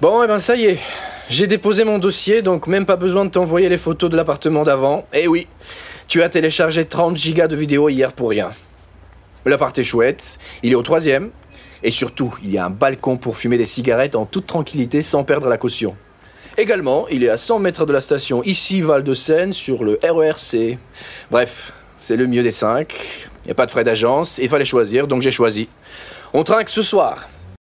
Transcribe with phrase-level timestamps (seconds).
[0.00, 0.78] Bon, et ben ça y est.
[1.28, 5.04] J'ai déposé mon dossier, donc même pas besoin de t'envoyer les photos de l'appartement d'avant.
[5.12, 5.48] Eh oui,
[6.06, 8.52] tu as téléchargé 30 gigas de vidéos hier pour rien.
[9.44, 11.30] L'appart est chouette, il est au troisième,
[11.82, 15.24] et surtout, il y a un balcon pour fumer des cigarettes en toute tranquillité sans
[15.24, 15.96] perdre la caution.
[16.56, 20.78] Également, il est à 100 mètres de la station ici Val-de-Seine sur le RERC.
[21.32, 22.94] Bref, c'est le mieux des cinq.
[23.42, 25.68] Il n'y a pas de frais d'agence, il fallait choisir, donc j'ai choisi.
[26.32, 27.28] On trinque ce soir.